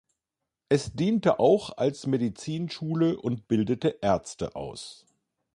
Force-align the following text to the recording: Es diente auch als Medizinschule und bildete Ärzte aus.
Es 0.67 0.93
diente 0.93 1.39
auch 1.39 1.77
als 1.77 2.07
Medizinschule 2.07 3.19
und 3.21 3.47
bildete 3.47 3.99
Ärzte 4.01 4.55
aus. 4.55 5.05